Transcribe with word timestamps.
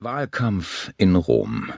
Wahlkampf 0.00 0.92
in 0.96 1.16
Rom. 1.16 1.72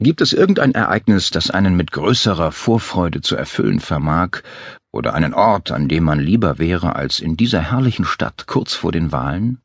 Gibt 0.00 0.22
es 0.22 0.32
irgendein 0.32 0.72
Ereignis, 0.72 1.30
das 1.30 1.50
einen 1.50 1.76
mit 1.76 1.92
größerer 1.92 2.50
Vorfreude 2.50 3.20
zu 3.20 3.36
erfüllen 3.36 3.80
vermag, 3.80 4.42
oder 4.90 5.12
einen 5.12 5.34
Ort, 5.34 5.70
an 5.70 5.86
dem 5.86 6.04
man 6.04 6.18
lieber 6.18 6.58
wäre 6.58 6.96
als 6.96 7.20
in 7.20 7.36
dieser 7.36 7.60
herrlichen 7.60 8.06
Stadt 8.06 8.46
kurz 8.46 8.72
vor 8.72 8.90
den 8.90 9.12
Wahlen? 9.12 9.60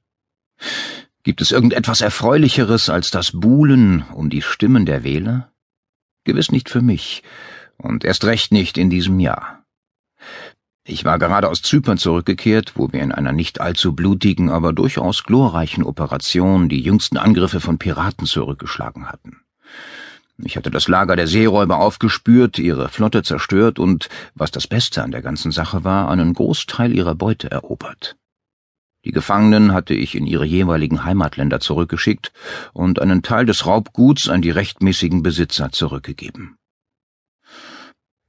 Gibt 1.23 1.39
es 1.39 1.51
irgendetwas 1.51 2.01
Erfreulicheres 2.01 2.89
als 2.89 3.09
das 3.09 3.31
Buhlen 3.31 4.03
um 4.13 4.29
die 4.29 4.41
Stimmen 4.41 4.85
der 4.85 5.05
Wähler? 5.05 5.53
Gewiss 6.25 6.51
nicht 6.51 6.69
für 6.69 6.81
mich, 6.81 7.23
und 7.77 8.03
erst 8.03 8.25
recht 8.25 8.51
nicht 8.51 8.77
in 8.77 8.89
diesem 8.89 9.21
Jahr. 9.21 9.62
Ich 10.85 11.05
war 11.05 11.17
gerade 11.17 11.49
aus 11.49 11.61
Zypern 11.61 11.97
zurückgekehrt, 11.97 12.73
wo 12.75 12.91
wir 12.91 13.01
in 13.01 13.13
einer 13.13 13.31
nicht 13.31 13.61
allzu 13.61 13.93
blutigen, 13.93 14.49
aber 14.49 14.73
durchaus 14.73 15.23
glorreichen 15.23 15.85
Operation 15.85 16.67
die 16.67 16.81
jüngsten 16.81 17.17
Angriffe 17.17 17.61
von 17.61 17.77
Piraten 17.77 18.27
zurückgeschlagen 18.27 19.07
hatten. 19.07 19.37
Ich 20.43 20.57
hatte 20.57 20.71
das 20.71 20.89
Lager 20.89 21.15
der 21.15 21.27
Seeräuber 21.27 21.79
aufgespürt, 21.79 22.59
ihre 22.59 22.89
Flotte 22.89 23.23
zerstört 23.23 23.79
und, 23.79 24.09
was 24.35 24.51
das 24.51 24.67
Beste 24.67 25.03
an 25.03 25.11
der 25.11 25.21
ganzen 25.21 25.51
Sache 25.51 25.85
war, 25.85 26.09
einen 26.09 26.33
Großteil 26.33 26.93
ihrer 26.93 27.15
Beute 27.15 27.49
erobert. 27.49 28.17
Die 29.05 29.11
Gefangenen 29.11 29.73
hatte 29.73 29.93
ich 29.93 30.15
in 30.15 30.25
ihre 30.25 30.45
jeweiligen 30.45 31.05
Heimatländer 31.05 31.61
zurückgeschickt 31.61 32.33
und 32.73 33.01
einen 33.01 33.21
Teil 33.21 33.45
des 33.45 33.65
Raubguts 33.65 34.27
an 34.27 34.41
die 34.41 34.49
rechtmäßigen 34.49 35.23
Besitzer 35.23 35.71
zurückgegeben. 35.71 36.57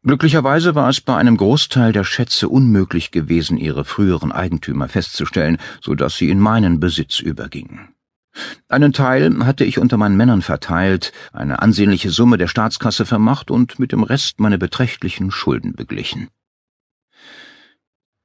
Glücklicherweise 0.06 0.74
war 0.74 0.90
es 0.90 1.00
bei 1.00 1.16
einem 1.16 1.38
Großteil 1.38 1.92
der 1.92 2.04
Schätze 2.04 2.50
unmöglich 2.50 3.10
gewesen, 3.10 3.56
ihre 3.56 3.86
früheren 3.86 4.32
Eigentümer 4.32 4.86
festzustellen, 4.86 5.56
so 5.80 5.94
dass 5.94 6.18
sie 6.18 6.28
in 6.28 6.40
meinen 6.40 6.78
Besitz 6.78 7.20
übergingen. 7.20 7.88
Einen 8.68 8.92
Teil 8.92 9.46
hatte 9.46 9.64
ich 9.64 9.78
unter 9.78 9.96
meinen 9.96 10.16
Männern 10.16 10.42
verteilt, 10.42 11.12
eine 11.32 11.62
ansehnliche 11.62 12.10
Summe 12.10 12.36
der 12.36 12.48
Staatskasse 12.48 13.06
vermacht 13.06 13.50
und 13.50 13.78
mit 13.78 13.92
dem 13.92 14.02
Rest 14.02 14.40
meine 14.40 14.58
beträchtlichen 14.58 15.30
Schulden 15.30 15.72
beglichen. 15.72 16.28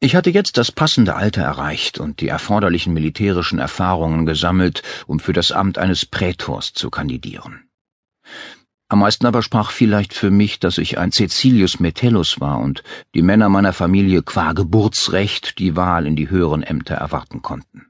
Ich 0.01 0.15
hatte 0.15 0.31
jetzt 0.31 0.57
das 0.57 0.73
passende 0.73 1.15
Alter 1.15 1.43
erreicht 1.43 1.97
und 1.97 2.19
die 2.19 2.27
erforderlichen 2.27 2.93
militärischen 2.93 3.59
Erfahrungen 3.59 4.25
gesammelt, 4.25 4.81
um 5.07 5.19
für 5.19 5.33
das 5.33 5.53
Amt 5.53 5.77
eines 5.77 6.05
Prätors 6.05 6.73
zu 6.73 6.89
kandidieren. 6.89 7.69
Am 8.91 8.99
meisten 8.99 9.27
aber 9.27 9.43
sprach 9.43 9.69
vielleicht 9.69 10.13
für 10.13 10.31
mich, 10.31 10.59
dass 10.59 10.79
ich 10.79 10.97
ein 10.97 11.11
Cecilius 11.11 11.79
Metellus 11.79 12.39
war 12.39 12.59
und 12.59 12.83
die 13.13 13.21
Männer 13.21 13.47
meiner 13.47 13.71
Familie 13.71 14.23
qua 14.23 14.53
Geburtsrecht 14.53 15.59
die 15.59 15.75
Wahl 15.75 16.07
in 16.07 16.15
die 16.15 16.31
höheren 16.31 16.63
Ämter 16.63 16.95
erwarten 16.95 17.43
konnten. 17.43 17.85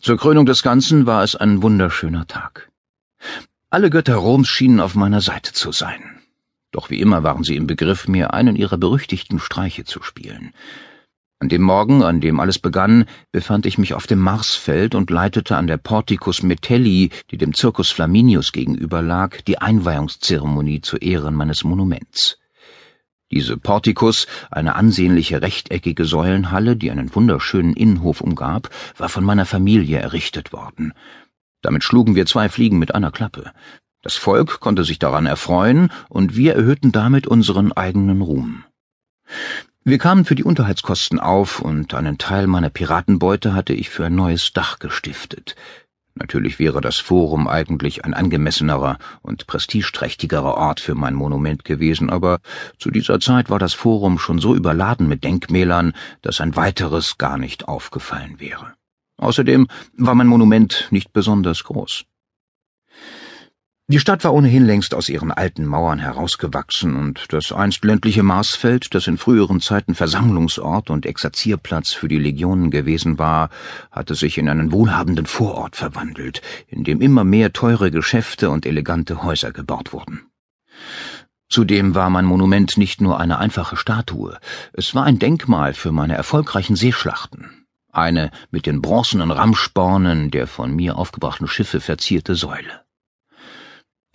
Zur 0.00 0.16
Krönung 0.16 0.46
des 0.46 0.62
Ganzen 0.62 1.04
war 1.04 1.22
es 1.22 1.36
ein 1.36 1.62
wunderschöner 1.62 2.26
Tag. 2.26 2.70
Alle 3.68 3.90
Götter 3.90 4.16
Roms 4.16 4.48
schienen 4.48 4.80
auf 4.80 4.94
meiner 4.94 5.20
Seite 5.20 5.52
zu 5.52 5.72
sein. 5.72 6.22
Doch 6.70 6.88
wie 6.88 7.00
immer 7.00 7.22
waren 7.22 7.44
sie 7.44 7.56
im 7.56 7.66
Begriff, 7.66 8.08
mir 8.08 8.32
einen 8.32 8.56
ihrer 8.56 8.78
berüchtigten 8.78 9.38
Streiche 9.38 9.84
zu 9.84 10.02
spielen. 10.02 10.54
An 11.38 11.50
dem 11.50 11.60
Morgen, 11.60 12.02
an 12.02 12.22
dem 12.22 12.40
alles 12.40 12.58
begann, 12.58 13.04
befand 13.30 13.66
ich 13.66 13.76
mich 13.76 13.92
auf 13.92 14.06
dem 14.06 14.20
Marsfeld 14.20 14.94
und 14.94 15.10
leitete 15.10 15.54
an 15.58 15.66
der 15.66 15.76
Porticus 15.76 16.42
Metelli, 16.42 17.10
die 17.30 17.36
dem 17.36 17.52
Circus 17.52 17.90
Flaminius 17.90 18.52
gegenüber 18.52 19.02
lag, 19.02 19.42
die 19.42 19.58
Einweihungszeremonie 19.58 20.80
zu 20.80 20.96
Ehren 20.96 21.34
meines 21.34 21.62
Monuments. 21.62 22.38
Diese 23.30 23.58
Porticus, 23.58 24.26
eine 24.50 24.76
ansehnliche 24.76 25.42
rechteckige 25.42 26.06
Säulenhalle, 26.06 26.74
die 26.74 26.90
einen 26.90 27.14
wunderschönen 27.14 27.74
Innenhof 27.74 28.22
umgab, 28.22 28.70
war 28.96 29.10
von 29.10 29.22
meiner 29.24 29.44
Familie 29.44 29.98
errichtet 29.98 30.54
worden. 30.54 30.94
Damit 31.60 31.84
schlugen 31.84 32.14
wir 32.14 32.24
zwei 32.24 32.48
Fliegen 32.48 32.78
mit 32.78 32.94
einer 32.94 33.10
Klappe. 33.10 33.52
Das 34.00 34.14
Volk 34.14 34.60
konnte 34.60 34.84
sich 34.84 34.98
daran 34.98 35.26
erfreuen, 35.26 35.90
und 36.08 36.34
wir 36.34 36.54
erhöhten 36.54 36.92
damit 36.92 37.26
unseren 37.26 37.72
eigenen 37.72 38.22
Ruhm. 38.22 38.64
Wir 39.88 39.98
kamen 39.98 40.24
für 40.24 40.34
die 40.34 40.42
Unterhaltskosten 40.42 41.20
auf, 41.20 41.60
und 41.60 41.94
einen 41.94 42.18
Teil 42.18 42.48
meiner 42.48 42.70
Piratenbeute 42.70 43.54
hatte 43.54 43.72
ich 43.72 43.88
für 43.88 44.04
ein 44.06 44.16
neues 44.16 44.52
Dach 44.52 44.80
gestiftet. 44.80 45.54
Natürlich 46.16 46.58
wäre 46.58 46.80
das 46.80 46.96
Forum 46.96 47.46
eigentlich 47.46 48.04
ein 48.04 48.12
angemessenerer 48.12 48.98
und 49.22 49.46
prestigeträchtigerer 49.46 50.56
Ort 50.56 50.80
für 50.80 50.96
mein 50.96 51.14
Monument 51.14 51.64
gewesen, 51.64 52.10
aber 52.10 52.40
zu 52.80 52.90
dieser 52.90 53.20
Zeit 53.20 53.48
war 53.48 53.60
das 53.60 53.74
Forum 53.74 54.18
schon 54.18 54.40
so 54.40 54.56
überladen 54.56 55.06
mit 55.06 55.22
Denkmälern, 55.22 55.92
dass 56.20 56.40
ein 56.40 56.56
weiteres 56.56 57.16
gar 57.16 57.38
nicht 57.38 57.68
aufgefallen 57.68 58.40
wäre. 58.40 58.72
Außerdem 59.18 59.68
war 59.96 60.16
mein 60.16 60.26
Monument 60.26 60.88
nicht 60.90 61.12
besonders 61.12 61.62
groß. 61.62 62.06
Die 63.88 64.00
Stadt 64.00 64.24
war 64.24 64.34
ohnehin 64.34 64.66
längst 64.66 64.94
aus 64.94 65.08
ihren 65.08 65.30
alten 65.30 65.64
Mauern 65.64 66.00
herausgewachsen, 66.00 66.96
und 66.96 67.32
das 67.32 67.52
einst 67.52 67.84
ländliche 67.84 68.24
Marsfeld, 68.24 68.92
das 68.96 69.06
in 69.06 69.16
früheren 69.16 69.60
Zeiten 69.60 69.94
Versammlungsort 69.94 70.90
und 70.90 71.06
Exerzierplatz 71.06 71.92
für 71.92 72.08
die 72.08 72.18
Legionen 72.18 72.72
gewesen 72.72 73.20
war, 73.20 73.48
hatte 73.92 74.16
sich 74.16 74.38
in 74.38 74.48
einen 74.48 74.72
wohlhabenden 74.72 75.26
Vorort 75.26 75.76
verwandelt, 75.76 76.42
in 76.66 76.82
dem 76.82 77.00
immer 77.00 77.22
mehr 77.22 77.52
teure 77.52 77.92
Geschäfte 77.92 78.50
und 78.50 78.66
elegante 78.66 79.22
Häuser 79.22 79.52
gebaut 79.52 79.92
wurden. 79.92 80.22
Zudem 81.48 81.94
war 81.94 82.10
mein 82.10 82.24
Monument 82.24 82.76
nicht 82.76 83.00
nur 83.00 83.20
eine 83.20 83.38
einfache 83.38 83.76
Statue, 83.76 84.36
es 84.72 84.96
war 84.96 85.04
ein 85.04 85.20
Denkmal 85.20 85.74
für 85.74 85.92
meine 85.92 86.16
erfolgreichen 86.16 86.74
Seeschlachten, 86.74 87.68
eine 87.92 88.32
mit 88.50 88.66
den 88.66 88.82
bronzenen 88.82 89.30
Rammspornen 89.30 90.32
der 90.32 90.48
von 90.48 90.74
mir 90.74 90.96
aufgebrachten 90.96 91.46
Schiffe 91.46 91.80
verzierte 91.80 92.34
Säule. 92.34 92.85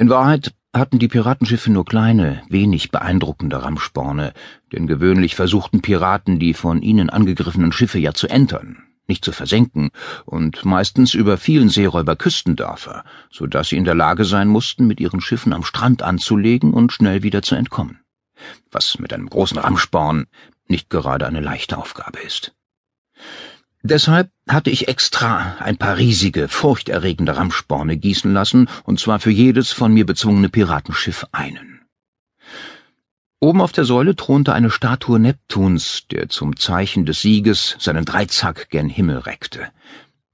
In 0.02 0.10
Wahrheit 0.10 0.56
hatten 0.74 0.98
die 0.98 1.08
Piratenschiffe 1.08 1.72
nur 1.72 1.86
kleine, 1.86 2.42
wenig 2.50 2.90
beeindruckende 2.90 3.62
Rammsporne, 3.62 4.34
denn 4.72 4.88
gewöhnlich 4.88 5.36
versuchten 5.36 5.84
Piraten 5.84 6.40
die 6.40 6.56
von 6.56 6.82
ihnen 6.82 7.12
angegriffenen 7.12 7.72
Schiffe 7.72 8.00
ja 8.00 8.12
zu 8.12 8.28
entern, 8.28 8.82
nicht 9.06 9.24
zu 9.24 9.32
versenken, 9.32 9.92
und 10.26 10.66
meistens 10.66 11.14
über 11.14 11.38
vielen 11.38 11.70
Seeräuber 11.70 12.16
Küstendörfer, 12.16 13.04
so 13.30 13.46
dass 13.46 13.70
sie 13.70 13.78
in 13.78 13.84
der 13.84 13.94
Lage 13.94 14.26
sein 14.26 14.48
mussten, 14.48 14.88
mit 14.88 15.00
ihren 15.00 15.22
Schiffen 15.22 15.54
am 15.54 15.64
Strand 15.64 16.02
anzulegen 16.02 16.74
und 16.74 16.92
schnell 16.92 17.22
wieder 17.22 17.44
zu 17.44 17.54
entkommen. 17.54 18.00
Was 18.72 18.98
mit 18.98 19.14
einem 19.14 19.30
großen 19.30 19.60
Rammsporn 19.60 20.26
nicht 20.68 20.90
gerade 20.90 21.28
eine 21.28 21.42
leichte 21.42 21.78
Aufgabe 21.78 22.22
ist. 22.22 22.56
Deshalb 23.84 24.30
hatte 24.48 24.70
ich 24.70 24.88
extra 24.88 25.56
ein 25.60 25.78
paar 25.78 25.98
riesige, 25.98 26.48
furchterregende 26.48 27.36
Rammsporne 27.36 27.98
gießen 27.98 28.32
lassen, 28.32 28.70
und 28.84 29.00
zwar 29.00 29.20
für 29.20 29.32
jedes 29.32 29.72
von 29.72 29.92
mir 29.94 30.06
bezwungene 30.06 30.50
Piratenschiff 30.50 31.26
einen. 31.32 31.82
Oben 33.40 33.60
auf 33.60 33.72
der 33.72 33.86
Säule 33.86 34.16
thronte 34.16 34.54
eine 34.54 34.70
Statue 34.70 35.20
Neptuns, 35.20 36.04
der 36.12 36.30
zum 36.30 36.58
Zeichen 36.58 37.08
des 37.08 37.22
Sieges 37.22 37.76
seinen 37.80 38.06
Dreizack 38.06 38.70
gen 38.70 38.88
Himmel 38.88 39.18
reckte. 39.18 39.70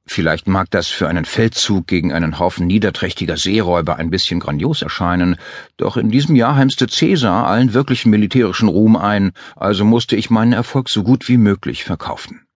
Vielleicht 0.06 0.47
mag 0.47 0.69
das 0.72 0.88
für 0.88 1.08
einen 1.08 1.24
Feldzug 1.24 1.88
gegen 1.88 2.12
einen 2.12 2.40
Haufen 2.40 2.68
niederträchtiger 2.68 3.38
Seeräuber 3.38 3.96
ein 3.96 4.09
bisschen 4.09 4.41
grandios 4.41 4.81
erscheinen, 4.81 5.38
doch 5.78 5.96
in 5.96 6.12
diesem 6.12 6.35
Jahr 6.35 6.56
heimste 6.56 6.88
Cäsar 6.88 7.47
allen 7.47 7.74
wirklichen 7.74 8.09
militärischen 8.09 8.68
Ruhm 8.68 8.97
ein, 8.97 9.31
also 9.56 9.85
musste 9.85 10.18
ich 10.18 10.29
meinen 10.29 10.53
Erfolg 10.53 10.90
so 10.90 11.03
gut 11.03 11.29
wie 11.29 11.38
möglich 11.38 11.85
verkaufen. 11.85 12.47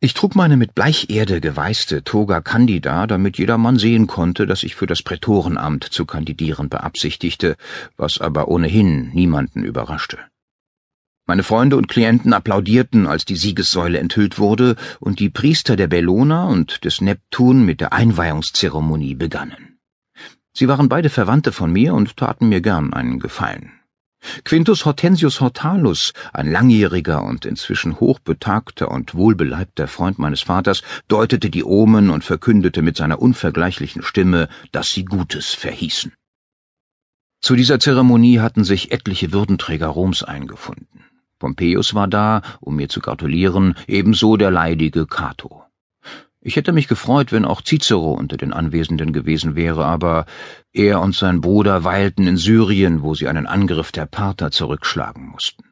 Ich 0.00 0.14
trug 0.14 0.36
meine 0.36 0.56
mit 0.56 0.76
Bleicherde 0.76 1.40
geweißte 1.40 2.04
Toga 2.04 2.40
Candida, 2.40 3.08
damit 3.08 3.36
jedermann 3.36 3.78
sehen 3.78 4.06
konnte, 4.06 4.46
dass 4.46 4.62
ich 4.62 4.76
für 4.76 4.86
das 4.86 5.02
Prätorenamt 5.02 5.82
zu 5.82 6.06
kandidieren 6.06 6.68
beabsichtigte, 6.68 7.56
was 7.96 8.20
aber 8.20 8.46
ohnehin 8.46 9.10
niemanden 9.12 9.64
überraschte. 9.64 10.18
Meine 11.26 11.42
Freunde 11.42 11.76
und 11.76 11.88
Klienten 11.88 12.32
applaudierten, 12.32 13.08
als 13.08 13.24
die 13.24 13.34
Siegessäule 13.34 13.98
enthüllt 13.98 14.38
wurde 14.38 14.76
und 15.00 15.18
die 15.18 15.30
Priester 15.30 15.74
der 15.74 15.88
Bellona 15.88 16.46
und 16.46 16.84
des 16.84 17.00
Neptun 17.00 17.64
mit 17.64 17.80
der 17.80 17.92
Einweihungszeremonie 17.92 19.16
begannen. 19.16 19.80
Sie 20.52 20.68
waren 20.68 20.88
beide 20.88 21.10
Verwandte 21.10 21.50
von 21.50 21.72
mir 21.72 21.92
und 21.92 22.16
taten 22.16 22.48
mir 22.48 22.60
gern 22.60 22.92
einen 22.92 23.18
Gefallen. 23.18 23.77
Quintus 24.44 24.84
Hortensius 24.84 25.40
Hortalus, 25.40 26.12
ein 26.32 26.50
langjähriger 26.50 27.22
und 27.22 27.44
inzwischen 27.44 28.00
hochbetagter 28.00 28.90
und 28.90 29.14
wohlbeleibter 29.14 29.88
Freund 29.88 30.18
meines 30.18 30.42
Vaters, 30.42 30.82
deutete 31.08 31.50
die 31.50 31.64
Omen 31.64 32.10
und 32.10 32.24
verkündete 32.24 32.82
mit 32.82 32.96
seiner 32.96 33.20
unvergleichlichen 33.20 34.02
Stimme, 34.02 34.48
dass 34.72 34.92
sie 34.92 35.04
Gutes 35.04 35.54
verhießen. 35.54 36.12
Zu 37.40 37.54
dieser 37.54 37.78
Zeremonie 37.78 38.40
hatten 38.40 38.64
sich 38.64 38.90
etliche 38.90 39.32
Würdenträger 39.32 39.86
Roms 39.86 40.22
eingefunden. 40.22 41.04
Pompeius 41.38 41.94
war 41.94 42.08
da, 42.08 42.42
um 42.60 42.76
mir 42.76 42.88
zu 42.88 43.00
gratulieren, 43.00 43.76
ebenso 43.86 44.36
der 44.36 44.50
leidige 44.50 45.06
Cato. 45.06 45.67
Ich 46.48 46.56
hätte 46.56 46.72
mich 46.72 46.88
gefreut, 46.88 47.30
wenn 47.30 47.44
auch 47.44 47.60
Cicero 47.60 48.12
unter 48.12 48.38
den 48.38 48.54
Anwesenden 48.54 49.12
gewesen 49.12 49.54
wäre, 49.54 49.84
aber 49.84 50.24
er 50.72 51.02
und 51.02 51.14
sein 51.14 51.42
Bruder 51.42 51.84
weilten 51.84 52.26
in 52.26 52.38
Syrien, 52.38 53.02
wo 53.02 53.14
sie 53.14 53.28
einen 53.28 53.46
Angriff 53.46 53.92
der 53.92 54.06
Parther 54.06 54.50
zurückschlagen 54.50 55.26
mussten. 55.26 55.64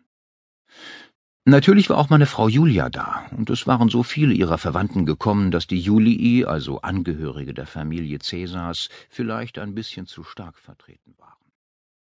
Natürlich 1.46 1.88
war 1.88 1.96
auch 1.96 2.11
meine 2.11 2.26
Frau 2.26 2.46
Julia 2.46 2.90
da, 2.90 3.25
und 3.34 3.49
es 3.49 3.67
waren 3.67 3.88
so 3.88 4.02
viele 4.02 4.34
ihrer 4.34 4.58
Verwandten 4.58 5.06
gekommen, 5.06 5.50
dass 5.50 5.67
die 5.67 5.81
Julii, 5.81 6.44
also 6.44 6.82
Angehörige 6.82 7.55
der 7.55 7.67
Familie 7.67 8.19
Cäsars, 8.19 8.90
vielleicht 9.08 9.58
ein 9.58 9.75
bisschen 9.75 10.06
zu 10.06 10.25
stark 10.25 10.58
vertreten 10.58 11.14
war. 11.17 11.36